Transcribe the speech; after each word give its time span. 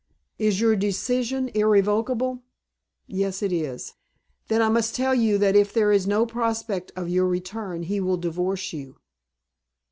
"Is 0.39 0.59
your 0.59 0.75
decision 0.75 1.49
irrevocable?" 1.53 2.41
"Yes, 3.05 3.43
it 3.43 3.53
is." 3.53 3.93
"Then 4.47 4.59
I 4.59 4.67
must 4.67 4.95
tell 4.95 5.13
you 5.13 5.37
that 5.37 5.55
if 5.55 5.71
there 5.71 5.91
is 5.91 6.07
no 6.07 6.25
prospect 6.25 6.91
of 6.95 7.07
your 7.07 7.27
return 7.27 7.83
he 7.83 7.99
will 7.99 8.17
divorce 8.17 8.73
you." 8.73 8.95